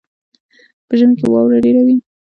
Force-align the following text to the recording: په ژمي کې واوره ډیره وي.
په 0.87 0.93
ژمي 0.99 1.15
کې 1.19 1.25
واوره 1.27 1.57
ډیره 1.65 1.81
وي. 1.85 1.95